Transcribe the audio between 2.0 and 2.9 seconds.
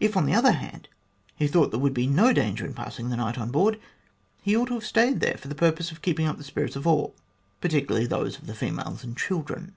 no danger in